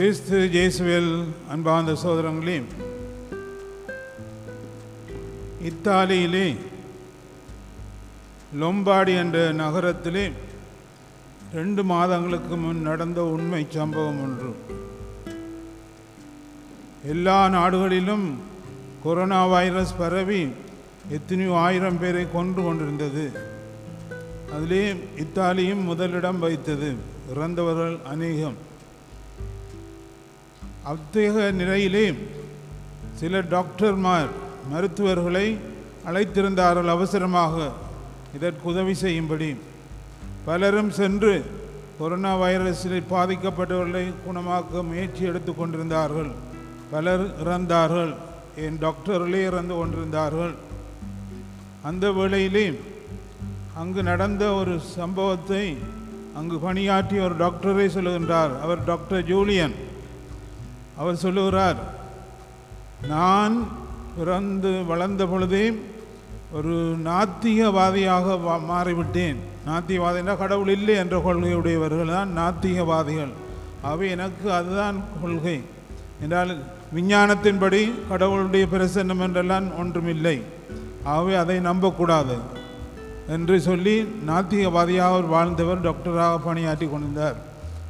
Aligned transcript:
கிறிஸ்து 0.00 0.50
ஜேசுவில் 0.52 1.24
அன்பார்ந்த 1.48 1.92
சோதரங்களே 2.02 2.62
இத்தாலியிலே 5.68 6.56
லொம்பாடி 8.60 9.16
என்ற 9.16 9.52
நகரத்திலே 9.52 10.32
ரெண்டு 11.54 11.84
மாதங்களுக்கு 11.84 12.56
முன் 12.56 12.80
நடந்த 12.82 13.24
உண்மை 13.24 13.66
சம்பவம் 13.68 14.22
ஒன்று. 14.22 14.54
எல்லா 17.04 17.48
நாடுகளிலும் 17.48 18.38
கொரோனா 19.04 19.46
வைரஸ் 19.46 19.94
பரவி 19.98 20.48
எத்தனையோ 21.08 21.56
ஆயிரம் 21.56 21.98
பேரை 21.98 22.26
கொன்று 22.32 22.62
கொண்டிருந்தது. 22.62 23.32
அதிலே 24.52 24.94
இத்தாலியும் 25.16 25.84
முதலிடம் 25.84 26.38
வைத்தது 26.38 26.94
இறந்தவர்கள் 27.30 27.98
அநேகம். 28.04 28.68
அத்தகைய 30.84 31.50
நிலையிலே 31.50 32.14
சில 33.14 33.40
டாக்டர்மார் 33.40 34.28
மருத்துவர்களை 34.70 35.58
அழைத்திருந்தார்கள் 36.06 36.88
அவசரமாக. 36.88 37.70
இதற்கு 38.34 38.68
உதவி 38.68 38.94
செய்யும்படி. 38.94 39.56
பலரும் 40.44 40.90
சென்று 40.90 41.44
கொரோனா 41.98 42.38
வைரஸில் 42.38 43.02
பாதிக்கப்பட்டவர்களை 43.10 44.12
குணமாக்க 44.26 44.84
முயற்சி 44.84 45.22
எடுத்து 45.22 45.54
கொண்டிருந்தார்கள். 45.54 46.30
பலர் 46.90 47.46
இறந்தார்கள். 47.46 48.14
என் 48.56 48.78
டாக்டர்களே 48.80 49.44
இறந்து 49.44 49.74
கொண்டிருந்தார்கள். 49.74 50.54
அந்த 51.82 52.12
வேளையிலே 52.12 52.80
அங்கு 53.74 54.02
நடந்த 54.02 54.52
ஒரு 54.52 54.80
சம்பவத்தை 54.80 55.76
அங்கு 56.34 56.58
பணியாற்றிய 56.58 57.22
ஒரு 57.22 57.36
டாக்டரை 57.36 57.86
சொல்லுகின்றார். 57.96 58.60
அவர் 58.60 58.84
டாக்டர் 58.84 59.24
ஜூலியன். 59.24 59.74
அவர் 61.00 61.22
சொல்லுகிறார் 61.24 61.80
நான் 63.12 63.54
பிறந்து 64.16 64.70
வளர்ந்த 64.90 65.22
பொழுதே 65.32 65.64
ஒரு 66.58 66.74
நாத்திகவாதியாக 67.08 68.36
மாறிவிட்டேன். 68.70 69.38
நாத்திகவாதினா 69.68 70.32
கடவுள் 70.42 70.72
இல்லை 70.76 70.94
என்ற 71.02 71.16
கொள்கையுடையவர்கள் 71.26 72.14
தான் 72.16 72.30
நாத்திகவாதிகள். 72.38 73.32
அவை 73.90 74.06
எனக்கு 74.14 74.46
அதுதான் 74.58 74.96
கொள்கை. 75.22 75.58
என்றால் 76.22 76.52
விஞ்ஞானத்தின்படி 76.96 77.82
கடவுளுடைய 78.08 78.64
பிரசன்னம் 78.72 79.22
என்றெல்லாம் 79.26 79.68
ஒன்றுமில்லை. 79.78 80.36
ஆகவே 81.12 81.34
அதை 81.42 81.56
நம்பக்கூடாது 81.68 82.36
என்று 83.36 83.56
சொல்லி 83.68 83.94
நாத்திகவாதியாக 84.30 85.12
அவர் 85.12 85.32
வாழ்ந்தவர் 85.36 85.84
டாக்டராக 85.86 86.34
பணியாற்றி 86.48 86.88
கொண்டிருந்தார். 86.88 87.38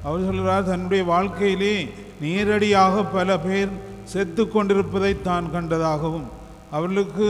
அவர் 0.06 0.26
சொல்கிறார் 0.28 0.70
தன்னுடைய 0.70 1.02
வாழ்க்கையிலே 1.12 1.74
நேரடியாக 2.22 3.04
பல 3.16 3.38
பேர் 3.46 3.72
செத்து 4.12 4.42
கொண்டிருப்பதை 4.48 5.12
தான் 5.28 5.46
கண்டதாகவும் 5.54 6.28
அவர்களுக்கு 6.76 7.28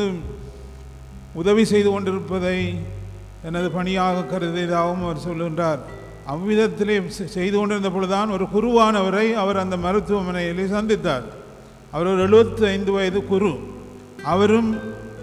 உதவி 1.40 1.64
செய்து 1.72 1.88
கொண்டிருப்பதை 1.90 2.58
எனது 3.48 3.68
பணியாக 3.76 4.24
கருதியதாகவும் 4.30 5.04
அவர் 5.06 5.26
சொல்கின்றார். 5.26 5.80
அவ்விதத்திலே 6.32 6.96
செய்து 7.36 7.56
கொண்டிருந்த 7.58 7.90
பொழுதுதான் 7.94 8.32
ஒரு 8.36 8.44
குருவானவரை 8.54 9.26
அவர் 9.42 9.62
அந்த 9.64 9.76
மருத்துவமனையிலே 9.84 10.66
சந்தித்தார். 10.74 11.26
அவர் 11.94 12.10
ஒரு 12.14 12.24
75 12.34 12.96
வயது 12.96 13.20
குரு. 13.32 13.52
அவரும் 14.32 14.70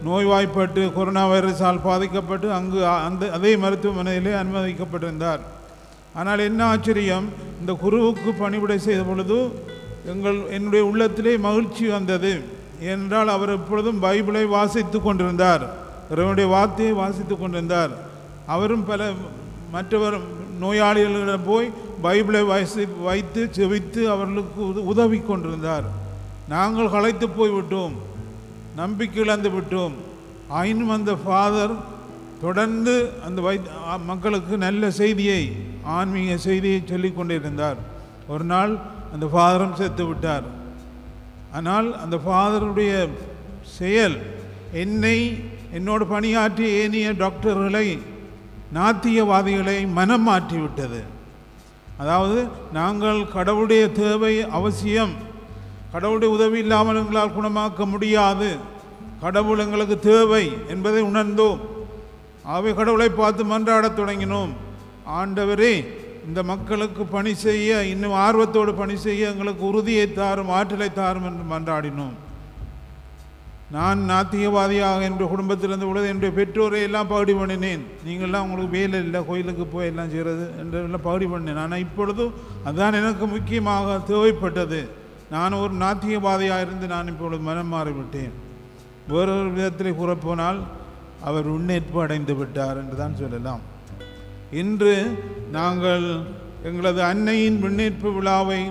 நோய்வாய்ப்பட்டு 0.08 0.82
கொரோனா 0.96 1.24
வைரஸால் 1.32 1.86
பாதிக்கப்பட்டு 1.90 2.48
அங்கு 2.58 2.80
அந்த 3.08 3.30
அதே 3.38 3.52
மருத்துவமனையிலே 3.64 4.34
அனுமதிக்கப்பட்டிருந்தார். 4.42 5.42
ஆனால் 6.20 6.42
என்ன 6.50 6.62
ஆச்சரியம் 6.74 7.28
இந்த 7.60 7.74
குருவுக்கு 7.74 8.34
பணிவிடை 8.34 8.80
செய்த 8.80 9.04
பொழுது 9.04 9.50
எங்கள் 10.06 10.48
என்னுடைய 10.50 10.86
உள்ளத்திலே 10.86 11.38
மகிழ்ச்சி 11.38 11.88
வந்தது. 11.88 12.42
ஏனென்றால் 12.82 13.28
அவர் 13.28 13.50
எப்பொழுதும் 13.50 14.04
பைபிளை 14.04 14.48
வாசித்து 14.48 15.02
கொண்டிருந்தார். 15.02 15.70
இறைவனுடைய 16.06 16.50
வார்த்தையை 16.50 16.94
வாசித்து 16.94 17.38
கொண்டிருந்தார். 17.38 17.90
அவரும் 18.46 18.86
பல 18.86 19.12
மற்றவர் 19.72 20.20
நோயாளிகளிடம் 20.62 21.46
போய் 21.46 21.72
பைபிளை 22.04 22.46
வாசி 22.46 22.86
வைத்து 23.04 23.48
செவித்து 23.52 24.10
அவர்களுக்கு 24.10 24.64
உத- 24.64 24.78
உதவி 24.78 25.20
கொண்டிருந்தார். 25.20 25.84
நாங்கள் 26.50 26.90
களைத்து 26.90 27.28
போய்விட்டோம். 27.28 27.92
நம்பிக்கை 28.76 29.24
இழந்து 29.24 29.50
விட்டோம். 29.50 29.92
ஆயினும் 30.48 30.90
அந்த 30.90 31.16
ஃபாதர் 31.16 31.76
தொடர்ந்து 32.42 32.94
அந்த 33.26 33.42
வை 33.42 33.60
மக்களுக்கு 34.10 34.58
நல்ல 34.58 34.92
செய்தியை 34.92 35.42
ஆன்மீக 35.84 36.38
செய்தியை 36.38 36.80
சொல்லி 36.86 37.10
கொண்டிருந்தார். 37.12 37.80
ஒரு 38.28 38.44
நாள் 38.44 38.74
அந்த 39.14 39.26
ஃபாதரும் 39.34 39.78
செத்து 39.80 40.04
விட்டார். 40.08 40.46
ஆனால் 41.58 41.88
அந்த 42.04 42.16
ஃபாதருடைய 42.26 42.94
செயல் 43.78 44.18
என்னை 44.84 45.18
என்னோடு 45.78 46.06
பணியாற்றிய 46.08 46.82
ஏனைய 46.82 47.12
டாக்டர்களை 47.24 47.88
நாத்தியவாதிகளை 48.78 49.78
மனம் 50.00 50.26
மாற்றிவிட்டது. 50.28 51.02
அதாவது 52.02 52.40
நாங்கள் 52.74 53.20
கடவுளுடைய 53.36 53.84
தேவை 54.04 54.34
அவசியம். 54.58 55.14
கடவுளுடைய 55.94 56.30
உதவி 56.36 56.58
இல்லாமல் 56.60 57.00
எங்களால் 57.02 57.36
குணமாக்க 57.38 57.86
முடியாது. 57.94 58.50
கடவுள் 59.22 59.64
எங்களுக்கு 59.66 60.00
தேவை 60.00 60.44
என்பதை 60.74 61.02
உணர்ந்தோம். 61.04 61.60
ஆவி 62.56 62.72
கடவுளை 62.74 63.10
பார்த்து 63.22 63.44
மன்றாடத் 63.54 63.98
தொடங்கினோம். 64.00 64.52
ஆண்டவரே 65.20 65.74
இந்த 66.28 66.40
மக்களுக்கு 66.52 67.04
பணி 67.16 67.34
செய்ய 67.48 67.82
இன்னும் 67.94 68.16
ஆர்வத்தோடு 68.28 68.72
பணி 68.80 68.96
செய்ய 69.04 69.34
எங்களுக்கு 69.34 69.64
உறுதியை 69.72 70.06
தாரும் 70.14 70.54
ஆற்றலை 70.60 70.90
தாரும் 71.02 71.28
என்று 71.30 71.44
மன்றாடினோம். 71.52 72.16
நான் 73.76 74.00
நாத்திகவாதியாக 74.12 75.06
என்னுடைய 75.08 75.28
குடும்பத்திலிருந்து 75.32 75.88
உள்ளது 75.90 76.12
என்னுடைய 76.12 76.32
பெற்றோரை 76.38 76.82
எல்லாம் 76.88 77.10
பகுடி 77.12 77.34
பண்ணினேன். 77.40 77.82
நீங்கள்லாம் 78.08 78.46
உங்களுக்கு 78.46 78.76
வேலை 78.78 79.00
இல்லை 79.06 79.20
கோயிலுக்கு 79.30 79.66
போய் 79.74 79.90
எல்லாம் 79.92 80.12
செய்கிறது 80.14 80.46
என்று 80.62 80.78
எல்லாம் 80.88 81.06
பகுடி 81.08 81.28
பண்ணினேன். 81.32 81.62
ஆனால் 81.64 81.84
இப்பொழுதும் 81.86 82.34
அதுதான் 82.68 83.00
எனக்கு 83.02 83.28
முக்கியமாக 83.36 83.98
தேவைப்பட்டது. 84.12 84.82
நான் 85.36 85.60
ஒரு 85.64 85.74
நாத்திகவாதியாக 85.84 86.66
இருந்து 86.66 86.88
நான் 86.96 87.12
இப்பொழுது 87.14 87.44
மனம் 87.50 87.74
மாறிவிட்டேன். 87.76 88.34
வேறொரு 89.12 89.50
விதத்தில் 89.58 90.00
கூறப்போனால் 90.02 90.60
அவர் 91.22 91.48
உன்னேற்பு 91.48 91.98
அடைந்து 92.02 92.36
விட்டார் 92.36 92.78
என்று 92.78 92.96
தான் 92.96 93.20
சொல்லலாம். 93.20 93.62
இன்று 94.52 94.94
நாங்கள் 95.52 96.06
எங்களது 96.64 97.02
அன்னையின் 97.04 97.58
விண்ணேற்பு 97.64 98.10
விழாவை 98.16 98.62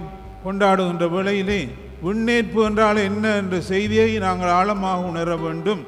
கொண்டாடுகின்ற 0.44 1.06
வேளையிலே 1.16 1.60
விண்ணேற்பு 2.02 2.60
என்றால் 2.64 2.96
என்ன 2.96 3.34
என்ற 3.36 3.60
செய்தியை 3.60 4.18
நாங்கள் 4.18 4.48
ஆழமாக 4.48 5.08
உணர 5.10 5.36
வேண்டும். 5.36 5.82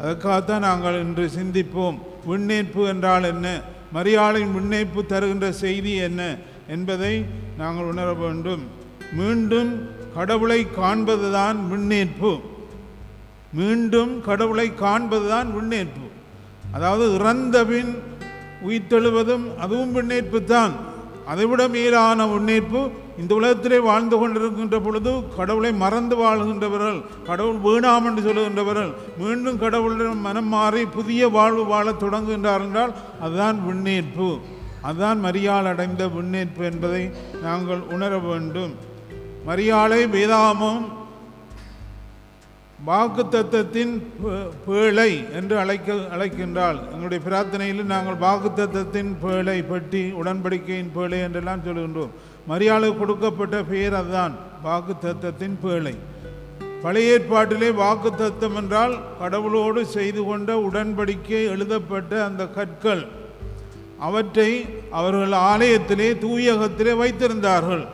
அதற்காகத்தான் 0.00 0.66
நாங்கள் 0.68 1.00
இன்று 1.04 1.24
சிந்திப்போம் 1.38 1.98
விண்ணேற்பு 2.30 2.82
என்றால் 2.92 3.24
என்ன 3.24 3.48
மரியாளின் 3.94 4.52
விண்ணேற்பு 4.58 5.00
தருகின்ற 5.06 5.52
செய்தி 5.52 5.94
என்ன 6.08 6.22
என்பதை 6.68 7.14
நாங்கள் 7.58 7.90
உணர 7.92 8.12
வேண்டும். 8.12 8.62
மீண்டும் 9.12 9.70
கடவுளை 10.14 10.66
காண்பதுதான் 10.76 11.58
விண்ணேற்பு. 11.72 12.32
மீண்டும் 13.52 14.20
கடவுளை 14.20 14.72
காண்பதுதான் 14.80 15.48
விண்ணேற்பு 15.56 16.06
அதாவது 16.72 17.18
இறந்தபின் 17.18 17.92
உயிர்த்தெழுவதும் 18.66 19.46
அதுவும் 19.58 19.94
விண்ணேற்பு 19.96 20.44
தான் 20.44 20.74
அதைவிட 21.26 21.68
மேலான 21.68 22.26
விண்ணேற்பு 22.26 22.80
இந்த 23.18 23.34
உலகத்திலே 23.34 23.78
வாழ்ந்து 23.78 24.16
கொண்டிருக்கின்ற 24.16 24.76
பொழுது 24.80 25.12
கடவுளை 25.36 25.72
மறந்து 25.72 26.16
வாழ்கின்றவர்கள் 26.16 26.98
கடவுள் 27.26 27.58
வேணாம் 27.58 28.06
என்று 28.06 28.22
சொல்லுகின்றவர்கள் 28.22 28.92
மீண்டும் 29.18 29.60
கடவுளிடம் 29.60 30.20
மனம் 30.20 30.48
மாறி 30.48 30.86
புதிய 30.86 31.28
வாழ்வு 31.28 31.64
வாழத் 31.64 32.02
தொடங்குகின்றார் 32.02 32.60
என்றால் 32.60 32.94
அதுதான் 33.20 33.60
விண்ணேற்பு 33.68 34.30
அதுதான் 34.82 35.24
மரியாள் 35.24 35.68
அடைந்த 35.68 36.06
விண்ணேற்பு 36.06 36.62
என்பதை 36.62 37.02
நாங்கள் 37.42 37.80
உணர 37.90 38.18
வேண்டும். 38.18 38.72
மரியாளை 39.46 40.00
வேதாமம் 40.08 40.82
வாக்கு 42.84 43.22
தத்தத்தின் 43.22 43.92
பேழை 44.66 45.10
என்று 45.32 45.58
அழைக்க 45.58 45.92
அழைக்கின்றாள். 46.14 46.78
எங்களுடைய 46.92 47.20
பிரார்த்தனையில் 47.26 47.90
நாங்கள் 47.92 48.14
வாக்கு 48.14 48.50
தத்தத்தின் 48.56 49.12
பேழை 49.22 49.62
பெட்டி 49.62 50.02
உடன்படிக்கையின் 50.20 50.90
பேழை 50.96 51.18
என்றெல்லாம் 51.20 51.62
சொல்கின்றோம். 51.66 52.12
மரியாளுக்கு 52.48 52.98
கொடுக்கப்பட்ட 52.98 53.62
பெயர் 53.62 53.94
அதுதான் 53.94 54.34
வாக்கு 54.62 54.94
தத்தத்தின் 55.04 55.56
பேழை. 55.64 55.94
பழைய 56.82 57.12
ஏற்பாட்டிலே 57.14 57.70
வாக்குத்தத்தம் 57.84 58.56
என்றால் 58.56 58.94
கடவுளோடு 59.22 59.82
செய்து 59.96 60.22
கொண்ட 60.24 60.52
உடன்படிக்கை 60.68 61.42
எழுதப்பட்ட 61.54 62.24
அந்த 62.24 62.44
கற்கள். 62.58 63.06
அவற்றை 63.98 64.50
அவர்கள் 64.90 65.34
ஆலயத்திலே 65.50 66.08
தூயகத்திலே 66.24 66.92
வைத்திருந்தார்கள். 67.02 67.84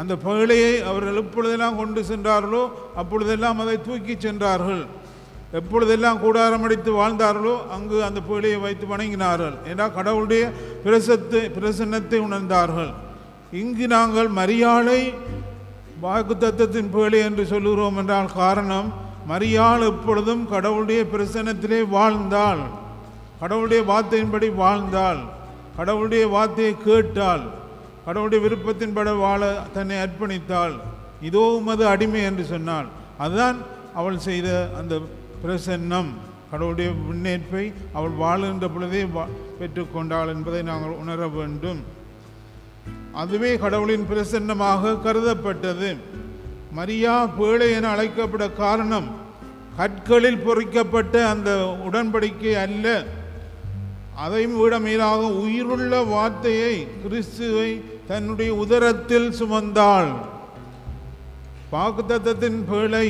அந்த 0.00 0.12
பேழையை 0.24 0.72
அவர்கள் 0.90 1.20
எப்பொழுதெல்லாம் 1.22 1.78
கொண்டு 1.80 2.00
சென்றார்களோ 2.10 2.62
அப்பொழுதெல்லாம் 3.00 3.60
அதை 3.64 3.76
தூக்கி 3.88 4.14
சென்றார்கள். 4.26 4.84
எப்பொழுதெல்லாம் 5.60 6.20
கூடாரம் 6.22 6.64
அடித்து 6.66 6.90
வாழ்ந்தார்களோ 7.00 7.54
அங்கு 7.74 7.96
அந்த 8.08 8.20
புகழையை 8.28 8.58
வைத்து 8.64 8.86
வணங்கினார்கள். 8.92 9.56
என்றால் 9.70 9.96
கடவுளுடைய 9.98 10.44
பிரசத்தை 10.84 11.42
பிரசன்னத்தை 11.58 12.18
உணர்ந்தார்கள். 12.26 12.92
இங்கு 13.62 13.86
நாங்கள் 13.96 14.30
மரியாளை 14.40 15.00
வாக்கு 16.04 16.34
தத்துவத்தின் 16.34 16.92
புகழை 16.94 17.20
என்று 17.28 17.44
சொல்லுகிறோம் 17.52 17.98
என்றால் 18.02 18.30
காரணம் 18.40 18.88
மரியாள் 19.32 19.84
எப்பொழுதும் 19.90 20.42
கடவுளுடைய 20.54 21.02
பிரசன்னத்திலே 21.12 21.78
வாழ்ந்தாள். 21.96 22.62
கடவுளுடைய 23.40 23.82
வார்த்தையின்படி 23.90 24.48
வாழ்ந்தாள். 24.62 25.20
கடவுளுடைய 25.78 26.24
வார்த்தையை 26.34 26.74
கேட்டாள். 26.88 27.44
கடவுளுடைய 28.04 28.48
விருப்பத்தின்பட 28.48 29.18
வாழ 29.18 29.62
தன்னை 29.74 29.96
அர்ப்பணித்தாள் 29.96 30.72
இதோ 31.20 31.38
உமது 31.38 31.86
அடிமை 31.86 32.22
என்று 32.22 32.44
சொன்னாள் 32.44 32.86
அதுதான் 33.18 33.56
அவள் 33.94 34.18
செய்த 34.18 34.68
அந்த 34.78 34.98
பிரசன்னம். 35.44 36.06
கடவுளுடைய 36.50 36.90
முன்னேற்பை 36.90 37.72
அவள் 37.92 38.10
வாழுகின்ற 38.10 38.70
பொழுதே 38.74 39.02
வா- 39.02 39.28
பெற்றுக்கொண்டாள் 39.60 40.28
என்பதை 40.28 40.62
நாங்கள் 40.62 40.90
உணர 40.90 41.28
வேண்டும். 41.28 41.84
அதுவே 43.12 43.56
கடவுளின் 43.56 44.06
பிரசன்னமாக 44.10 45.02
கருதப்பட்டது. 45.02 45.96
மரியா 46.72 47.26
பேழை 47.26 47.72
என 47.72 47.96
அழைக்கப்பட 47.96 48.52
காரணம் 48.52 49.08
கற்களில் 49.76 50.38
பொறிக்கப்பட்ட 50.38 51.28
அந்த 51.28 51.76
உடன்படிக்கை 51.90 52.54
அல்ல. 52.54 53.04
அதையும் 54.16 54.60
விட 54.60 54.78
மேலாக 54.78 55.16
உயிருள்ள 55.16 56.02
வார்த்தையை 56.02 56.86
கிறிஸ்துவை 57.02 57.84
தன்னுடைய 58.08 58.50
உதரத்தில் 58.64 59.28
சுமந்தாள். 59.40 60.10
வாக்குத்தத்தத்தின் 61.74 62.58
பேழை 62.70 63.08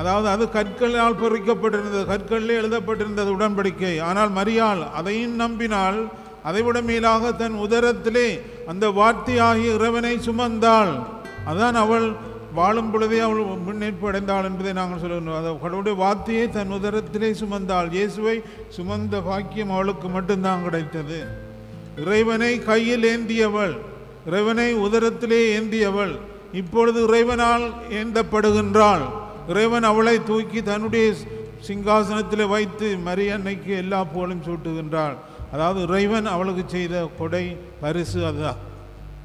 அதாவது 0.00 0.28
அது 0.34 0.44
கற்களால் 0.56 1.18
பொறிக்கப்பட்டிருந்தது 1.22 2.04
கற்களில் 2.10 2.58
எழுதப்பட்டிருந்தது 2.60 3.30
உடன்படிக்கை. 3.36 3.94
ஆனால் 4.08 4.30
மரியாள் 4.38 4.82
அதையும் 4.98 5.36
நம்பினால் 5.42 5.98
அதைவிட 6.48 6.78
மேலாக 6.90 7.32
தன் 7.42 7.56
உதரத்திலே 7.64 8.28
அந்த 8.72 8.84
வார்த்தையாகிய 8.98 9.74
இறைவனை 9.78 10.14
சுமந்தாள். 10.28 10.92
அதான் 11.50 11.78
அவள் 11.82 12.06
வாழும் 12.58 12.90
பொழுதே 12.92 13.18
அவள் 13.26 13.42
முன்னேற்பு 13.66 14.06
அடைந்தாள் 14.10 14.46
என்பதை 14.50 14.72
நாங்கள் 14.78 15.02
சொல்லுகிறோம் 15.02 15.40
அதை 15.40 15.50
கடவுளுடைய 15.64 15.96
வார்த்தையை 16.04 16.46
தன் 16.56 16.74
உதரத்திலே 16.78 17.30
சுமந்தாள். 17.42 17.90
இயேசுவை 17.96 18.36
சுமந்த 18.76 19.20
பாக்கியம் 19.28 19.74
அவளுக்கு 19.76 20.08
மட்டும்தான் 20.16 20.64
கிடைத்தது. 20.68 21.20
இறைவனை 22.04 22.52
கையில் 22.70 23.06
ஏந்தியவள். 23.12 23.76
இறைவனை 24.26 24.68
உதரத்திலே 24.86 25.40
ஏந்தியவள். 25.56 26.14
இப்பொழுது 26.52 27.00
இறைவனால் 27.08 27.64
ஏந்தப்படுகின்றாள். 27.90 29.04
இறைவன் 29.48 29.82
அவளை 29.82 30.16
தூக்கி 30.22 30.62
தன்னுடைய 30.62 31.14
சிங்காசனத்தில் 31.66 32.48
வைத்து 32.48 32.86
மரியன்னைக்கு 33.06 33.72
எல்லா 33.82 34.04
புகழும் 34.04 34.44
சூட்டுகின்றாள். 34.46 35.16
அதாவது 35.52 35.80
இறைவன் 35.82 36.26
அவளுக்கு 36.26 36.64
செய்த 36.66 37.10
கொடை 37.18 37.44
பரிசு 37.80 38.26
அதுதான். 38.26 38.60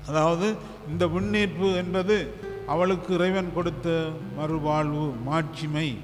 அதாவது 0.07 0.47
இந்த 0.91 1.05
முன்னேற்பு 1.07 1.67
என்பது 1.75 2.15
அவளுக்கு 2.67 3.13
இறைவன் 3.13 3.49
கொடுத்த 3.53 3.87
மறுவாழ்வு 4.37 5.05
மாட்சிமை. 5.25 5.97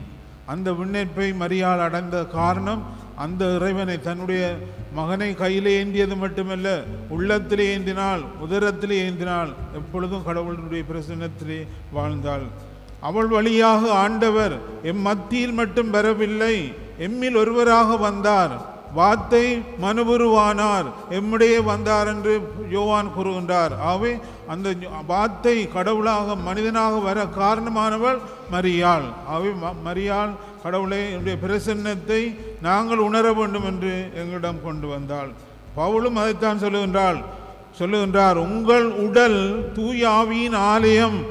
அந்த 0.45 0.71
விண்ணேற்பை 0.71 1.27
மரியாள் 1.43 1.83
அடைந்த 1.87 2.17
காரணம் 2.39 2.81
அந்த 3.17 3.55
இறைவனை 3.55 4.01
தன்னுடைய 4.01 4.57
மகனை 4.93 5.33
கையில் 5.33 5.65
ஏந்தியது 5.65 6.17
மட்டுமல்ல 6.17 6.83
உள்ளத்தில் 7.09 7.79
ஏந்தினால் 7.79 8.25
உதரத்தில் 8.39 8.89
ஏந்தினால் 8.89 9.53
எப்பொழுதும் 9.73 10.23
கடவுளுடைய 10.23 10.83
பிரசன்னத்திலே 10.93 11.67
வாழ்ந்தாள். 11.93 12.47
அவள் 12.99 13.27
வழியாக 13.27 13.91
ஆண்டவர் 13.91 14.59
எம் 14.83 14.99
மத்தியில் 14.99 15.51
மட்டும் 15.51 15.89
வரவில்லை 15.89 16.73
எம்மில் 16.99 17.35
ஒருவராக 17.35 17.97
வந்தார். 17.97 18.75
வார்த்தை 18.93 19.61
மனுபுருவானார் 19.81 20.85
எம்முடைய 21.09 21.63
வந்தார் 21.63 22.07
என்று 22.07 22.53
யோவான் 22.69 23.11
கூறுகின்றார். 23.17 23.77
ஆகவே 23.77 24.19
அந்த 24.47 24.73
வார்த்தை 25.07 25.67
கடவுளாக 25.67 26.35
மனிதனாக 26.35 26.95
வர 26.95 27.23
காரணமானவள் 27.23 28.17
மரியாள். 28.51 29.03
ஆகவே 29.27 29.49
ம- 29.49 29.75
மரியாள் 29.85 30.29
கடவுளை 30.67 31.11
என்னுடைய 31.11 31.35
பிரசன்னத்தை 31.43 32.21
நாங்கள் 32.61 32.97
உணர 32.97 33.33
வேண்டும் 33.33 33.65
என்று 33.65 34.09
எங்களிடம் 34.15 34.63
கொண்டு 34.63 34.87
வந்தாள். 34.87 35.29
பவுலும் 35.77 36.17
அதைத்தான் 36.21 36.61
சொல்லுகின்றாள். 36.63 37.19
சொல்லுகின்றார் 37.79 38.35
உங்கள் 38.35 38.87
உடல் 39.05 39.71
தூய 39.73 40.09
ஆவியின் 40.09 40.55
ஆலயம். 40.55 41.25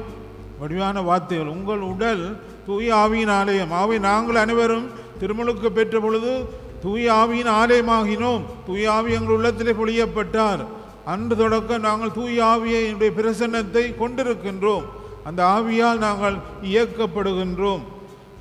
வடிவான 0.59 1.01
வார்த்தைகள் 1.01 1.47
உங்கள் 1.47 1.79
உடல் 1.79 2.23
தூய 2.67 2.95
ஆவியின் 2.95 3.31
ஆலயம். 3.31 3.71
ஆவை 3.71 3.97
நாங்கள் 3.97 4.35
அனைவரும் 4.35 4.87
திருமுழுக்கு 5.19 5.71
பெற்ற 5.71 5.99
பொழுது 5.99 6.49
தூய 6.81 7.13
ஆவியின் 7.13 7.51
ஆலயமாகினோம். 7.61 8.41
தூய 8.65 8.91
ஆவி 8.91 9.13
எங்கள் 9.13 9.35
உள்ளத்திலே 9.35 9.71
பொழியப்பட்டார். 9.71 10.63
அன்று 11.05 11.35
தொடக்க 11.35 11.77
நாங்கள் 11.77 12.11
தூய 12.11 12.43
ஆவியை 12.43 12.81
என்னுடைய 12.85 13.11
பிரசன்னத்தை 13.19 13.85
கொண்டிருக்கின்றோம். 14.01 14.83
அந்த 15.23 15.43
ஆவியால் 15.43 16.03
நாங்கள் 16.07 16.35
இயக்கப்படுகின்றோம். 16.63 17.83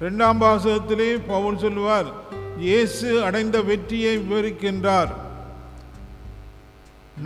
ரெண்டாம் 0.04 0.40
பாசகத்திலே 0.42 1.10
பவுல் 1.28 1.60
சொல்வார் 1.64 2.08
இயேசு 2.64 3.08
அடைந்த 3.26 3.56
வெற்றியை 3.68 4.12
விவரிக்கின்றார். 4.22 5.12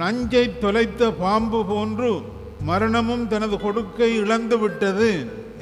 நஞ்சை 0.01 0.45
தொலைத்த 0.65 1.03
பாம்பு 1.23 1.61
போன்று 1.71 2.11
மரணமும் 2.69 3.25
தனது 3.33 3.57
கொடுக்கை 3.65 4.11
இழந்து 4.23 4.57
விட்டது. 4.65 5.11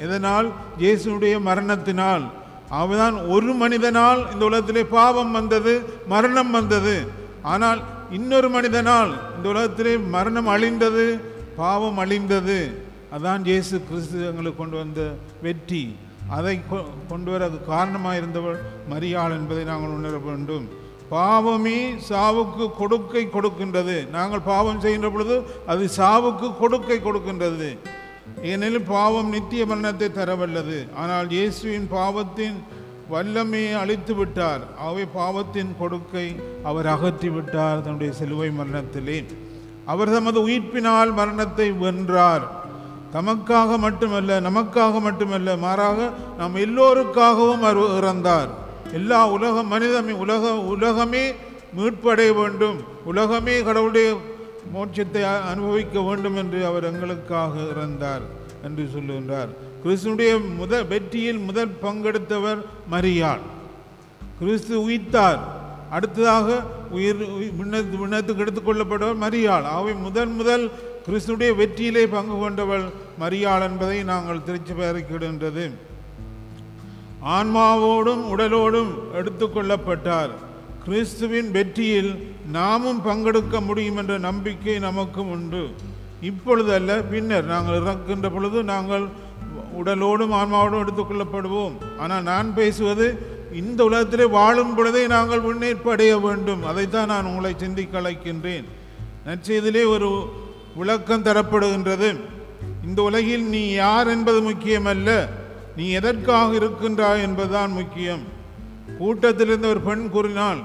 இதனால் 0.05 0.47
இயேசுடைய 0.81 1.35
மரணத்தினால். 1.47 2.25
அவதான் 2.79 3.15
ஒரு 3.35 3.53
மனிதனால் 3.61 4.21
இந்த 4.33 4.43
உலகத்திலே 4.49 4.83
பாவம் 4.97 5.31
வந்தது 5.37 5.73
மரணம் 6.13 6.51
வந்தது. 6.57 6.95
ஆனால் 7.53 7.81
இன்னொரு 8.17 8.49
மனிதனால் 8.57 9.11
இந்த 9.35 9.47
உலகத்திலே 9.53 9.95
மரணம் 10.15 10.51
அழிந்தது 10.55 11.07
பாவம் 11.61 11.99
அழிந்தது. 12.03 12.59
அதான் 13.17 13.41
இயேசு 13.51 13.75
கிறிஸ்து 13.89 14.19
எங்களுக்கு 14.29 14.61
கொண்டு 14.61 14.77
வந்த 14.83 15.01
வெற்றி. 15.47 15.83
அதை 16.29 16.59
கொ- 16.71 16.85
கொண்டு 17.09 17.31
வர 17.31 17.47
காரணமாக 17.47 18.17
இருந்தவள் 18.17 18.61
மரியாள் 18.89 19.31
என்பதை 19.31 19.63
நாங்கள் 19.63 19.89
உணர 19.89 20.17
வேண்டும். 20.17 20.69
பாவமே 21.09 21.93
சாவுக்கு 22.09 22.71
கொடுக்கை 22.77 23.27
கொடுக்கின்றது. 23.27 24.09
நாங்கள் 24.09 24.39
பாவம் 24.39 24.79
செய்கின்ற 24.79 25.09
பொழுது 25.09 25.43
அது 25.67 25.89
சாவுக்கு 25.97 26.57
கொடுக்கை 26.57 26.97
கொடுக்கின்றது. 26.97 27.77
ஏனெனில் 28.41 28.81
பாவம் 28.81 29.29
நித்திய 29.29 29.65
மரணத்தை 29.65 30.07
தரவல்லது. 30.07 30.93
ஆனால் 30.95 31.29
இயேசுவின் 31.29 31.87
பாவத்தின் 31.87 32.63
வல்லமையை 33.09 33.73
அழித்து 33.73 34.15
விட்டார். 34.15 34.59
அவை 34.77 35.05
பாவத்தின் 35.05 35.75
கொடுக்கை 35.79 36.35
அவர் 36.63 36.87
அகற்றி 36.87 37.29
விட்டார் 37.29 37.81
தன்னுடைய 37.81 38.13
சிலுவை 38.13 38.51
மரணத்திலே. 38.51 39.25
அவர் 39.85 40.11
தமது 40.11 40.47
உயிர்ப்பினால் 40.47 41.13
மரணத்தை 41.13 41.71
வென்றார். 41.71 42.58
தமக்காக 43.13 43.77
மட்டுமல்ல 43.77 44.39
நமக்காக 44.47 45.01
மட்டுமல்ல 45.01 45.55
மாறாக 45.65 46.09
நாம் 46.39 46.55
எல்லோருக்காகவும் 46.55 47.63
அவர் 47.69 47.79
இறந்தார். 47.99 48.49
எல்லா 48.93 49.19
உலக 49.35 49.63
மனிதமே 49.63 50.13
உலக 50.23 50.53
உலகமே 50.73 51.23
மீட்படைய 51.77 52.31
வேண்டும். 52.41 52.77
உலகமே 53.05 53.55
கடவுளுடைய 53.61 54.09
மோட்சத்தை 54.75 55.21
அனுபவிக்க 55.51 56.01
வேண்டும் 56.01 56.35
என்று 56.35 56.59
அவர் 56.65 56.87
எங்களுக்காக 56.91 57.53
இறந்தார் 57.73 58.23
என்று 58.63 58.83
சொல்லுகின்றார். 58.95 59.51
கிறிஸ்துடைய 59.83 60.31
முதல் 60.57 60.87
வெற்றியில் 60.87 61.39
முதல் 61.39 61.71
பங்கெடுத்தவர் 61.83 62.61
மரியாள் 62.91 63.43
கிறிஸ்து 64.39 64.75
உயிர்த்தார். 64.87 65.39
அடுத்ததாக 65.91 66.47
உயிர் 66.91 67.21
விண்ணத்து 67.59 67.95
விண்ணத்துக்கு 68.01 68.43
எடுத்துக்கொள்ளப்பட்டவர் 68.43 69.23
மரியாள் 69.25 69.65
அவை 69.75 69.93
முதன் 70.05 70.33
முதல் 70.35 70.65
கிறிஸ்துடைய 71.09 71.51
வெற்றியிலே 71.59 72.01
பங்கு 72.07 72.35
கொண்டவள் 72.39 72.83
மரியாள் 73.21 73.63
என்பதை 73.67 74.03
நாங்கள் 74.09 74.43
திருச்சி 74.47 74.73
பெயர்க்கிடுகின்றது. 74.73 75.63
ஆன்மாவோடும் 77.35 78.21
உடலோடும் 78.33 78.91
எடுத்துக்கொள்ளப்பட்டார் 79.19 80.33
கிறிஸ்துவின் 80.83 81.49
வெற்றியில் 81.51 82.11
நாமும் 82.51 82.99
பங்கெடுக்க 83.05 83.61
முடியும் 83.65 83.97
என்ற 83.97 84.17
நம்பிக்கை 84.17 84.75
நமக்கும் 84.79 85.31
உண்டு. 85.35 85.63
இப்பொழுதல்ல 86.29 86.91
பின்னர் 87.11 87.49
நாங்கள் 87.53 87.79
இறக்கின்ற 87.81 88.29
பொழுது 88.29 88.63
நாங்கள் 88.63 89.05
உடலோடும் 89.79 90.35
ஆன்மாவோடும் 90.41 90.83
எடுத்துக்கொள்ளப்படுவோம் 90.83 91.75
ஆனால் 91.97 92.23
நான் 92.23 92.53
பேசுவது 92.59 93.07
இந்த 93.53 93.79
உலகத்திலே 93.83 94.25
வாழும் 94.25 94.75
பொழுதே 94.75 95.07
நாங்கள் 95.07 95.45
முன்னேற்பு 95.47 95.89
அடைய 95.95 96.17
வேண்டும். 96.17 96.63
அதைத்தான் 96.63 97.11
நான் 97.13 97.25
உங்களை 97.25 97.53
சிந்திக்க 97.57 98.01
அழைக்கின்றேன். 98.01 98.67
நற்செய்தியிலே 99.27 99.85
ஒரு 99.95 100.11
விளக்கம் 100.77 101.25
தரப்படுகின்றது. 101.27 102.09
இந்த 102.87 102.99
உலகில் 103.09 103.45
நீ 103.53 103.63
யார் 103.83 104.07
என்பது 104.15 104.39
முக்கியமல்ல 104.49 105.09
நீ 105.77 105.85
எதற்காக 105.99 106.49
இருக்கின்றாய் 106.59 107.23
என்பதுதான் 107.27 107.71
முக்கியம். 107.79 108.23
கூட்டத்திலிருந்த 108.99 109.67
ஒரு 109.73 109.81
பெண் 109.87 110.07
கூறினாள் 110.15 110.61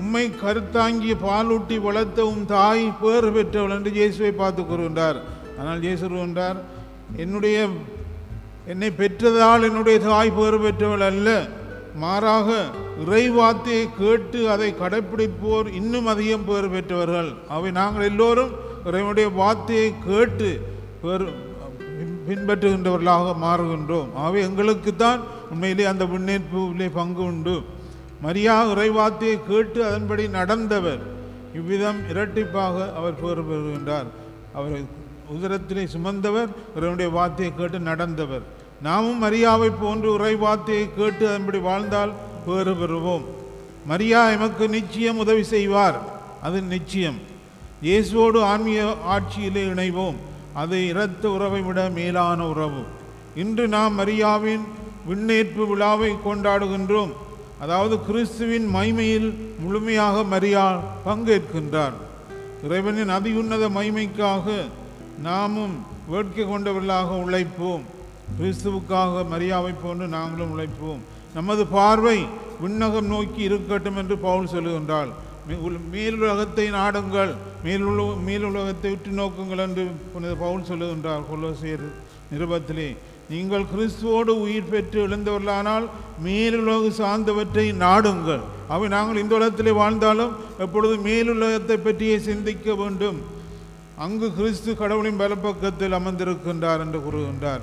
உம்மை 0.00 0.24
கருத்தாங்கி 0.42 1.12
பாலூட்டி 1.26 1.76
வளர்த்த 1.86 2.26
உம் 2.30 2.46
தாய் 2.54 2.84
பேர் 3.02 3.28
பெற்றவள் 3.36 3.74
என்று 3.76 3.90
இயேசுவை 3.98 4.32
பார்த்து 4.40 4.62
கூறுகின்றார். 4.62 5.18
ஆனால் 5.58 5.80
இயேசு 5.86 6.04
கூறுகின்றார் 6.04 6.58
என்னுடைய 7.24 7.58
என்னை 8.72 8.90
பெற்றதால் 9.00 9.66
என்னுடைய 9.68 9.98
தாய் 10.08 10.36
பேர் 10.38 10.58
பெற்றவள் 10.64 11.04
அல்ல. 11.10 11.28
மாறாக 12.02 12.48
இறைவார்த்தையை 13.02 13.84
கேட்டு 14.00 14.40
அதை 14.54 14.68
கடைப்பிடிப்போர் 14.80 15.68
இன்னும் 15.80 16.10
அதிகம் 16.12 16.46
பேர் 16.48 16.72
பெற்றவர்கள். 16.74 17.30
அவை 17.56 17.70
நாங்கள் 17.80 18.08
எல்லோரும் 18.10 18.52
இறைவனுடைய 18.88 19.28
வார்த்தையை 19.40 19.94
கேட்டு 20.06 20.48
பேறு 21.02 21.26
பின்பற்றுகின்றவர்களாக 22.28 23.34
மாறுகின்றோம். 23.44 24.08
ஆகவே 24.14 24.40
எங்களுக்கு 24.40 24.96
தான் 24.96 25.20
உண்மையிலே 25.50 25.84
அந்த 25.84 26.04
முன்னேற்பிலே 26.04 26.88
பங்கு 26.92 27.22
உண்டு. 27.22 27.56
மரியா 28.20 28.54
இறைவார்த்தையை 28.66 29.38
கேட்டு 29.48 29.84
அதன்படி 29.88 30.24
நடந்தவர் 30.26 31.02
இவ்விதம் 31.54 32.00
இரட்டிப்பாக 32.12 32.76
அவர் 32.98 33.20
பேறு 33.20 33.42
பெறுகின்றார். 33.50 34.08
அவர் 34.54 34.80
உதரத்திலே 35.34 35.84
சுமந்தவர் 35.94 36.50
இறைவனுடைய 36.76 37.10
வார்த்தையை 37.10 37.54
கேட்டு 37.56 37.78
நடந்தவர். 37.78 38.44
நாமும் 38.82 39.22
மரியாவை 39.24 39.70
போன்று 39.80 40.14
இறை 40.14 40.34
வார்த்தையை 40.36 40.86
கேட்டு 40.96 41.28
அதன்படி 41.28 41.58
வாழ்ந்தால் 41.58 42.12
பேறு 42.46 42.72
பெறுவோம். 42.82 43.24
மரியா 43.86 44.30
எமக்கு 44.30 44.68
நிச்சயம் 44.68 45.18
உதவி 45.18 45.42
செய்வார். 45.54 45.98
அது 46.42 46.62
நிச்சயம். 46.62 47.27
இயேசுவோடு 47.82 48.38
ஆன்மீக 48.42 48.84
ஆட்சியிலே 49.14 49.62
இணைவோம். 49.72 50.16
அது 50.54 50.76
இரத்த 50.86 51.24
உறவை 51.30 51.60
விட 51.62 51.80
மேலான 51.98 52.46
உறவு. 52.46 52.82
இன்று 53.42 53.68
நாம் 53.68 53.98
மரியாவின் 53.98 54.64
விண்ணேற்பு 55.08 55.62
விழாவை 55.70 56.10
கொண்டாடுகின்றோம். 56.24 57.12
அதாவது 57.60 57.94
கிறிஸ்துவின் 58.08 58.66
மைமையில் 58.74 59.28
முழுமையாக 59.62 60.22
மரியா 60.22 60.64
பங்கேற்கின்றார். 61.06 61.94
இறைவனின் 62.66 63.14
அதியுன்னத 63.18 63.64
மைமைக்காக 63.78 64.46
நாமும் 65.28 65.76
வேட்கை 66.10 66.44
கொண்டவர்களாக 66.46 67.10
உழைப்போம். 67.26 67.84
கிறிஸ்துவுக்காக 68.38 69.24
மரியாவை 69.32 69.72
போன்று 69.82 70.08
நாங்களும் 70.16 70.52
உழைப்போம். 70.54 71.00
நமது 71.34 71.66
பார்வை 71.66 72.18
விண்ணகம் 72.62 73.10
நோக்கி 73.14 73.42
இருக்கட்டும் 73.42 73.96
என்று 73.96 74.16
பவுல் 74.18 74.52
சொல்லுகின்றாள் 74.54 75.10
மே- 75.48 76.14
உலகத்தை 76.14 76.72
நாடுங்கள் 76.72 77.34
நாடுங்கள். 77.64 78.16
மேலுல 78.26 78.42
உலகத்தை 78.42 78.90
உற்று 78.90 79.10
நோக்குங்கள் 79.10 79.58
என்று 79.58 79.86
புனித 80.12 80.34
பவுல் 80.34 80.60
சொல்லுகின்றார் 80.60 81.22
கொலோசியர் 81.34 81.92
நிருபத்திலே. 82.32 82.96
நீங்கள் 83.30 83.64
கிறிஸ்துவோடு 83.76 84.28
உயிர் 84.28 84.68
பெற்று 84.68 85.08
எழுந்தவர்களானால் 85.08 85.88
மேலுலகு 86.24 86.90
சார்ந்தவற்றை 86.90 87.72
நாடுங்கள். 87.72 88.40
அவை 88.68 88.88
நாங்கள் 88.88 89.22
இந்த 89.22 89.34
உலகத்திலே 89.34 89.70
வாழ்ந்தாலும் 89.70 90.36
எப்பொழுது 90.58 90.96
மேலுலகத்தை 90.96 91.76
பற்றியே 91.76 92.18
சிந்திக்க 92.18 92.74
வேண்டும். 92.74 93.20
அங்கு 93.98 94.34
கிறிஸ்து 94.34 94.76
கடவுளின் 94.76 95.20
பலப்பக்கத்தில் 95.20 95.92
அமர்ந்திருக்கின்றார் 95.92 96.80
என்று 96.80 97.00
கூறுகின்றார். 97.00 97.60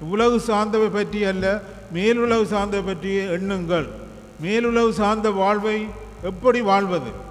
உலகு 0.00 0.40
சார்ந்தவை 0.40 0.88
பற்றி 0.88 1.24
அல்ல 1.24 1.62
மேலுலகு 1.94 2.44
சார்ந்தவை 2.44 2.86
பற்றியே 2.86 3.24
எண்ணுங்கள். 3.24 3.88
மேலுலகு 4.42 4.90
சார்ந்த 4.90 5.30
வாழ்வை 5.30 5.86
எப்படி 6.22 6.60
வாழ்வது? 6.60 7.26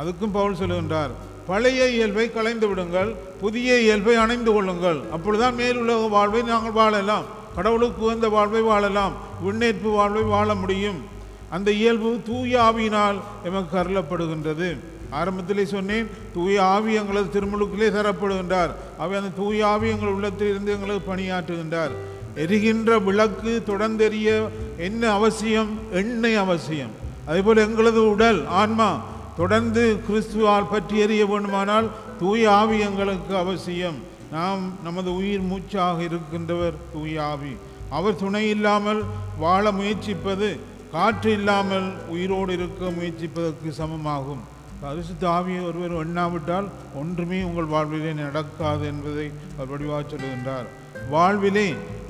அதுக்கும் 0.00 0.32
பவுல் 0.32 0.54
சொல்லுகின்றார் 0.54 1.10
பழைய 1.46 1.88
இயல்பை 1.88 2.32
கலைந்து 2.32 2.68
விடுங்கள் 2.68 3.14
புதிய 3.40 3.80
இயல்பை 3.80 4.14
அணைந்து 4.14 4.52
கொள்ளுங்கள். 4.52 5.00
அப்பொழுதுதான் 5.10 5.54
மேலுலக 5.54 6.08
வாழ்வை 6.08 6.42
நாங்கள் 6.42 6.72
வாழலாம். 6.72 7.24
கடவுளுக்கு 7.56 8.02
உகந்த 8.02 8.28
வாழ்வை 8.28 8.60
வாழலாம். 8.60 9.12
விண்ணேற்பு 9.46 9.90
வாழ்வை 9.90 10.22
வாழ 10.22 10.54
முடியும். 10.54 11.04
அந்த 11.50 11.70
இயல்பு 11.70 12.20
தூய 12.26 12.60
ஆவியினால் 12.60 13.20
எமக்கு 13.44 13.78
அருளப்படுகின்றது. 13.78 14.78
ஆரம்பத்திலே 15.10 15.64
சொன்னேன் 15.64 16.10
தூய 16.34 16.62
ஆவி 16.62 16.94
எங்களது 16.94 17.40
திருமுழுக்கிலே 17.40 17.88
தரப்படுகின்றார். 17.88 18.70
அவை 18.98 19.18
அந்த 19.18 19.30
தூய 19.36 19.66
ஆவி 19.66 19.88
எங்கள் 19.88 20.08
உள்ளத்தில் 20.08 20.48
இருந்து 20.48 20.72
எங்களுக்கு 20.72 21.16
பணியாற்றுகின்றார். 21.16 21.90
எரிகின்ற 22.34 22.98
விளக்கு 22.98 23.62
தொடர்ந்தெறிய 23.66 24.48
என்ன 24.78 25.12
அவசியம்? 25.12 25.78
எண்ணெய் 25.92 26.34
அவசியம். 26.34 26.90
அதேபோல் 27.26 27.56
எங்களது 27.56 28.10
உடல் 28.10 28.46
ஆன்மா 28.46 29.00
தொடர்ந்து 29.40 29.82
கிறிஸ்துவால் 30.06 30.70
பற்றி 30.70 30.96
எறிய 31.04 31.24
வேண்டுமானால் 31.32 31.86
தூய 32.20 32.40
ஆவி 32.60 32.78
எங்களுக்கு 32.86 33.32
அவசியம். 33.42 33.98
நாம் 34.36 34.62
நமது 34.86 35.10
உயிர் 35.20 35.44
மூச்சாக 35.50 36.02
இருக்கின்றவர் 36.08 36.76
தூய 36.94 37.22
ஆவி. 37.32 37.52
அவர் 37.98 38.18
துணை 38.22 38.42
இல்லாமல் 38.54 39.00
வாழ 39.44 39.64
முயற்சிப்பது 39.78 40.48
காற்று 40.94 41.30
இல்லாமல் 41.38 41.86
உயிரோடு 42.14 42.52
இருக்க 42.58 42.90
முயற்சிப்பதற்கு 42.98 43.70
சமமாகும். 43.78 44.42
பரிசுத்த 44.82 45.24
ஆவியை 45.36 45.62
ஒருவர் 45.68 45.94
எண்ணாவிட்டால் 46.02 46.68
ஒன்றுமே 47.00 47.38
உங்கள் 47.48 47.72
வாழ்விலே 47.74 48.12
நடக்காது 48.20 48.84
என்பதை 48.92 49.26
அவர் 49.56 49.70
வடிவாக 49.72 50.02
சொல்கின்றார். 50.12 50.68
வாழ்விலே 51.14 51.68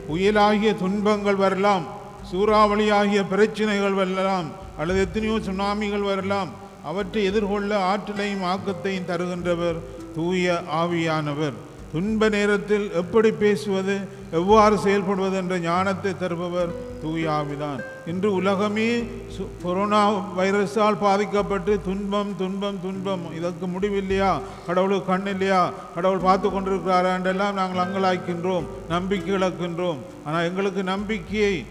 புயலாகிய 0.09 0.73
துன்பங்கள் 0.83 1.43
வரலாம் 1.45 1.87
சூறாவளியாகிய 2.31 3.23
பிரச்சனைகள் 3.35 3.99
வரலாம் 4.01 4.49
அல்லது 4.81 5.01
எத்தனையோ 5.07 5.37
சுனாமிகள் 5.49 6.09
வரலாம். 6.11 6.51
அவற்றை 6.85 7.25
எதிர்கொள்ள 7.25 7.79
ஆற்றலையும் 7.79 8.43
ஆக்கத்தையும் 8.43 9.07
தருகின்றவர் 9.07 9.77
தூய 10.15 10.61
ஆவியானவர். 10.75 11.53
துன்ப 11.93 12.29
நேரத்தில் 12.29 12.91
எப்படி 12.93 13.31
பேசுவது 13.31 13.99
எவ்வாறு 14.31 14.77
செயல்படுவது 14.77 15.35
என்ற 15.35 15.59
ஞானத்தை 15.59 16.17
தருபவர் 16.19 16.73
தூய 17.03 17.31
ஆவிதான். 17.31 17.81
இன்று 18.07 18.33
உலகமே 18.33 18.99
சு- 19.01 19.47
கொரோனா 19.63 20.11
வைரஸால் 20.39 20.97
பாதிக்கப்பட்டு 21.01 21.81
துன்பம் 21.85 22.37
துன்பம் 22.37 22.79
துன்பம். 22.83 23.35
இதற்கு 23.37 23.67
முடிவில்லையா? 23.67 24.41
கடவுளுக்கு 24.67 25.07
கண் 25.07 25.27
இல்லையா? 25.27 25.73
கடவுள் 25.95 26.19
பார்த்து 26.19 26.49
கொண்டிருக்கிறாரா 26.49 27.15
என்றெல்லாம் 27.15 27.55
நாங்கள் 27.55 27.85
அங்கலாய்க்கின்றோம் 27.85 28.65
நம்பிக்கை 28.89 29.35
இழக்கின்றோம். 29.35 29.99
ஆனால் 30.25 30.45
எங்களுக்கு 30.45 30.85
நம்பிக்கையை 30.85 31.67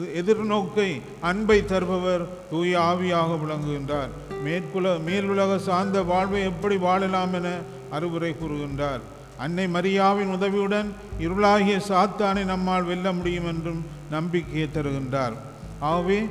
எதிர்நோக்கை 0.00 1.00
அன்பை 1.20 1.64
தருபவர் 1.64 2.28
தூய 2.50 2.78
ஆவியாக 2.78 3.38
விளங்குகின்றார். 3.42 4.12
மேற்குல 4.44 4.96
மேலுலக 5.06 5.58
சார்ந்த 5.58 6.02
வாழ்வை 6.02 6.42
எப்படி 6.42 6.76
வாழலாம் 6.76 7.34
என 7.34 7.58
அறிவுரை 7.90 8.34
கூறுகின்றார். 8.40 9.00
அன்னை 9.38 9.66
மரியாவின் 9.66 10.32
உதவியுடன் 10.32 10.94
இருளாகிய 11.20 11.80
சாத்தானை 11.88 12.44
நம்மால் 12.44 12.82
வெல்ல 12.82 13.12
முடியும் 13.12 13.46
என்றும் 13.46 13.84
நம்பிக்கையை 14.10 14.68
தருகின்றார். 14.74 15.32
ஆகவே 15.80 16.26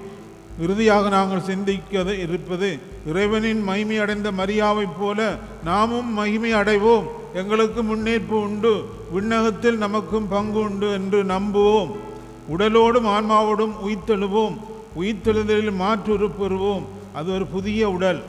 இறுதியாக 0.60 1.10
நாங்கள் 1.10 1.42
சிந்திக்க 1.42 2.14
இருப்பது 2.14 2.80
இறைவனின் 3.08 3.64
மகிமை 3.64 3.98
அடைந்த 3.98 4.32
மரியாவைப் 4.32 4.98
போல 5.00 5.36
நாமும் 5.64 6.14
மகிமை 6.14 6.54
அடைவோம். 6.54 7.04
எங்களுக்கு 7.34 7.84
முன்னேற்பு 7.84 8.30
உண்டு 8.30 8.86
விண்ணகத்தில் 9.12 9.78
நமக்கும் 9.78 10.28
பங்கு 10.28 10.60
உண்டு 10.60 10.92
என்று 10.92 11.24
நம்புவோம். 11.24 11.92
உடலோடும் 12.50 13.08
ஆன்மாவோடும் 13.16 13.74
உயிர்த்தெழுவோம். 13.88 14.58
உயிர்த்தெழுதலில் 15.00 15.76
மாற்று 15.76 16.18
பெறுவோம். 16.18 16.86
அது 17.14 17.34
ஒரு 17.34 17.46
புதிய 17.46 17.90
உடல் 17.90 18.24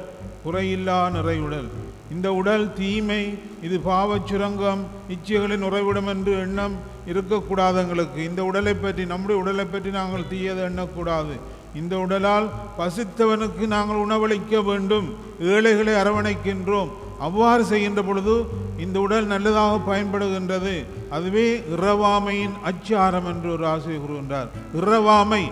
குறையில்லா 0.46 1.10
நிறை 1.10 1.40
உடல். 1.40 1.68
இந்த 2.12 2.32
உடல் 2.32 2.72
தீமை 2.72 3.38
இது 3.62 3.78
பாவச் 3.78 4.26
சுரங்கம் 4.26 4.86
இச்சைகளின் 5.08 5.62
உறைவிடம் 5.62 6.06
என்று 6.06 6.32
எண்ணம் 6.38 6.74
இருக்கக்கூடாது 7.06 7.78
எங்களுக்கு 7.78 8.24
இந்த 8.24 8.44
உடலை 8.44 8.74
பற்றி 8.74 9.04
நம்முடைய 9.06 9.42
உடலை 9.42 9.64
பற்றி 9.64 9.90
நாங்கள் 9.90 10.30
தீயதை 10.30 10.62
எண்ணக்கூடாது. 10.64 11.34
இந்த 11.74 11.98
உடலால் 11.98 12.50
பசித்தவனுக்கு 12.78 13.66
நாங்கள் 13.66 14.02
உணவளிக்க 14.06 14.64
வேண்டும். 14.64 15.14
ஏழைகளை 15.40 15.94
அரவணைக்கின்றோம். 15.94 16.88
அவ்வாறு 17.26 17.64
செய்கின்ற 17.64 18.02
பொழுது 18.02 18.34
இந்த 18.78 19.00
உடல் 19.00 19.24
நல்லதாக 19.24 19.74
பயன்படுகின்றது. 19.90 20.74
அதுவே 21.10 21.46
இறவாமையின் 21.76 22.56
அச்சாரம் 22.62 23.26
என்று 23.26 23.48
ஒரு 23.52 23.64
ஆசிரியர் 23.66 24.04
கூறுகின்றார். 24.04 24.48
இறவாமை 24.80 25.44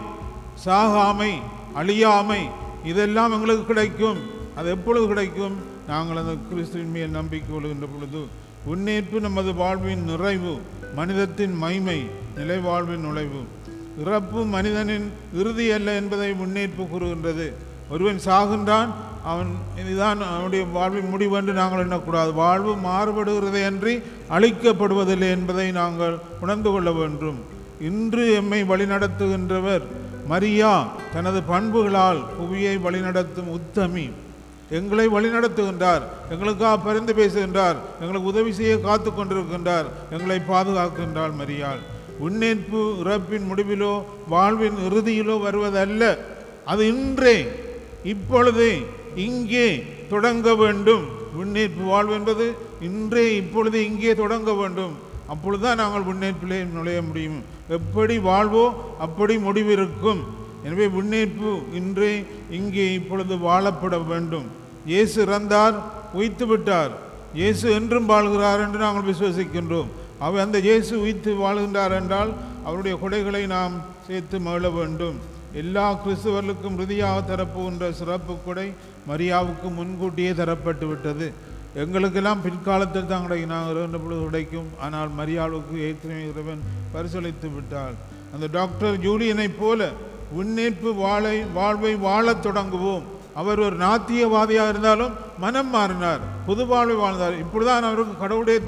சாகாமை 0.65 1.33
அழியாமை 1.75 2.41
இதெல்லாம் 2.85 3.33
எங்களுக்கு 3.33 3.65
கிடைக்கும். 3.65 4.21
அது 4.57 4.71
எப்பொழுது 4.71 5.07
கிடைக்கும்? 5.07 5.57
நாங்கள் 5.87 6.17
அந்த 6.17 6.35
கிறிஸ்துவின் 6.49 6.91
மேல் 6.91 7.17
நம்பிக்கை 7.19 7.49
கொள்கின்ற 7.51 7.87
பொழுது. 7.87 8.23
முன்னேற்பு 8.69 9.21
நமது 9.21 9.55
வாழ்வின் 9.55 10.05
நிறைவு 10.05 10.55
மனிதத்தின் 10.95 11.55
மைமை 11.63 11.99
நிலை 12.37 12.59
வாழ்வின் 12.59 13.05
நுழைவு. 13.07 13.43
இறப்பு 14.01 14.41
மனிதனின் 14.45 15.07
இறுதி 15.35 15.71
அல்ல 15.71 15.93
என்பதை 15.93 16.29
முன்னேற்பு 16.33 16.89
கூறுகின்றது. 16.89 17.47
ஒருவன் 17.91 18.21
சாகின்றான் 18.25 18.91
அவன் 19.25 19.51
இதுதான் 19.81 20.21
அவனுடைய 20.23 20.65
வாழ்வின் 20.65 21.09
முடிவு 21.09 21.37
என்று 21.37 21.53
நாங்கள் 21.53 21.83
எண்ணக்கூடாது. 21.87 22.33
வாழ்வு 22.33 22.75
மாறுபடுகிறதே 22.85 23.65
அன்றி 23.65 23.95
அழிக்கப்படுவதில்லை 24.31 25.29
என்பதை 25.37 25.71
நாங்கள் 25.71 26.19
உணர்ந்து 26.41 26.71
கொள்ள 26.71 26.91
வேண்டும். 26.93 27.39
இன்று 27.81 28.35
எம்மை 28.35 28.63
வழிநடத்துகின்றவர் 28.63 29.83
மரியா 30.27 30.89
தனது 31.13 31.43
பண்புகளால் 31.43 32.21
புவியை 32.39 32.77
வழிநடத்தும் 32.77 33.51
உத்தமி. 33.59 34.11
எங்களை 34.71 35.09
வழிநடத்துகின்றார் 35.09 36.03
எங்களுக்காக 36.31 36.79
பரிந்து 36.79 37.15
பேசுகின்றார் 37.15 37.77
எங்களுக்கு 38.01 38.33
உதவி 38.33 38.53
செய்ய 38.53 38.81
காத்து 38.81 39.11
கொண்டிருக்கின்றார் 39.11 39.85
எங்களை 40.11 40.41
பாதுகாக்கின்றாள் 40.49 41.35
மரியாள். 41.41 41.81
உன்னேற்பு 42.27 42.81
இறப்பின் 43.03 43.49
முடிவிலோ 43.51 44.03
வாழ்வின் 44.29 44.79
இறுதியிலோ 44.89 45.37
வருவதல்ல. 45.47 46.19
அது 46.65 46.83
இன்றே 46.89 47.37
இப்பொழுதே 48.05 48.73
இங்கே 49.27 49.67
தொடங்க 50.11 50.55
வேண்டும். 50.55 51.05
முன்னேற்பு 51.39 51.83
வாழ்வு 51.93 52.15
என்பது 52.15 52.47
இன்றே 52.89 53.25
இப்பொழுது 53.37 53.79
இங்கே 53.89 54.15
தொடங்க 54.15 54.53
வேண்டும். 54.53 54.95
அப்பொழுதுதான் 55.33 55.81
நாங்கள் 55.83 56.09
முன்னேற்பிலே 56.11 56.59
நுழைய 56.75 57.03
முடியும். 57.03 57.41
எப்படி 57.77 58.19
வாழ்வோ 58.19 58.65
அப்படி 59.07 59.35
முடிவிருக்கும். 59.47 60.21
எனவே 60.65 60.87
முன்னேற்பு 60.97 61.51
இன்றே 61.81 62.13
இங்கே 62.59 62.87
இப்பொழுது 62.99 63.39
வாழப்பட 63.39 63.99
வேண்டும். 64.11 64.47
இயேசு 64.93 65.17
இறந்தார் 65.27 65.77
உயித்து 66.19 66.47
விட்டார். 66.47 66.93
இயேசு 67.41 67.67
என்றும் 67.79 68.11
வாழ்கிறார் 68.13 68.63
என்று 68.67 68.79
நாங்கள் 68.85 69.09
விசுவசிக்கின்றோம். 69.11 69.91
அவர் 70.27 70.45
அந்த 70.45 70.59
இயேசு 70.59 70.93
உயித்து 71.05 71.31
வாழ்கின்றார் 71.45 71.95
என்றால் 71.99 72.31
அவருடைய 72.65 72.97
கொடைகளை 73.03 73.47
நாம் 73.47 73.75
சேர்த்து 74.07 74.39
மகிழ 74.47 74.69
வேண்டும். 74.71 75.19
எல்லா 75.53 75.93
கிறிஸ்துவர்களுக்கும் 75.93 76.77
இறுதியாக 76.77 77.21
தரப்புகின்ற 77.21 77.91
சிறப்பு 77.91 78.37
கொடை 78.45 78.73
மரியாவுக்கு 79.09 79.69
முன்கூட்டியே 79.75 80.33
தரப்பட்டு 80.35 80.87
விட்டது. 80.87 81.33
எங்களுக்கெல்லாம் 81.75 82.43
பிற்காலத்தில் 82.43 83.07
தான் 83.07 83.27
கிடைக்கும் 83.27 83.55
நாங்கள் 83.55 83.77
இரண்டு 83.77 83.99
பொழுது 83.99 84.23
கிடைக்கும் 84.25 84.69
ஆனால் 84.81 85.11
மரியாளுக்கு 85.19 85.75
ஏற்கனவே 85.89 86.23
இறைவன் 86.31 86.63
பரிசளித்து 86.95 87.55
விட்டால் 87.55 87.95
அந்த 88.35 88.47
டாக்டர் 88.53 88.99
ஜூலியனைப் 89.01 89.59
போல 89.59 89.91
உன்னேற்பு 90.41 90.95
வாழை 90.95 91.45
வாழ்வை 91.55 91.95
வாழத் 91.95 92.43
தொடங்குவோம். 92.43 93.05
அவர் 93.35 93.61
ஒரு 93.61 93.77
நாத்தியவாதியாக 93.77 94.69
இருந்தாலும் 94.69 95.13
மனம் 95.39 95.71
மாறினார். 95.71 96.21
புது 96.47 96.67
வாழ்வை 96.67 96.97
வாழ்ந்தார். 96.97 97.35
இப்படிதான் 97.45 97.87
அவருக்கு 97.89 98.17
கடவுளுடைய 98.19 98.61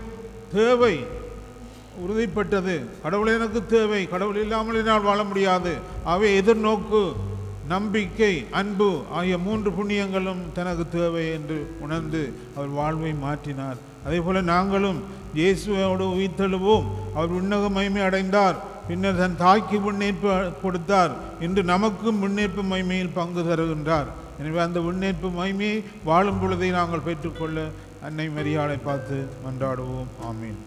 தேவை. 0.53 1.05
உறுதிப்பட்டது. 2.01 2.85
கடவுள் 3.03 3.35
எனக்கு 3.35 3.67
தேவை. 3.67 4.09
கடவுள் 4.09 4.37
இல்லாமல் 4.37 4.77
என்னால் 4.77 5.03
வாழ 5.03 5.25
முடியாது. 5.25 5.75
அவை 6.05 6.41
எதிர்நோக்கு 6.41 7.13
நம்பிக்கை 7.69 8.45
அன்பு 8.51 9.01
ஆகிய 9.11 9.39
மூன்று 9.39 9.71
புண்ணியங்களும் 9.71 10.41
தனக்கு 10.55 10.89
தேவை 10.89 11.33
என்று 11.33 11.77
உணர்ந்து 11.81 12.33
அவர் 12.57 12.69
வாழ்வை 12.69 13.13
மாற்றினார். 13.13 13.79
அதேபோல 14.07 14.41
நாங்களும் 14.41 15.03
இயேசுவோடு 15.35 16.07
உயிர்த்தெழுவோம். 16.17 16.85
அவர் 17.15 17.29
உன்னக 17.29 17.69
மகிமை 17.69 18.03
அடைந்தார். 18.03 18.57
பின்னர் 18.89 19.19
தன் 19.19 19.37
தாய்க்கு 19.37 19.79
முன்னேற்பு 19.79 20.53
கொடுத்தார் 20.63 21.13
இன்று 21.41 21.63
நமக்கும் 21.63 22.21
முன்னேற்பு 22.23 22.63
மகிமையில் 22.63 23.15
பங்கு 23.15 23.43
தருகின்றார். 23.43 24.07
எனவே 24.39 24.59
அந்த 24.59 24.81
முன்னேற்பு 24.81 25.29
மகிமையை 25.41 25.85
வாழும் 26.05 26.41
பொழுதை 26.43 26.71
நாங்கள் 26.71 27.07
பெற்றுக்கொள்ள 27.07 27.69
அன்னை 28.03 28.29
மரியாதை 28.29 28.77
பார்த்து 28.77 29.29
மன்றாடுவோம். 29.47 30.11
ஆமீன். 30.31 30.61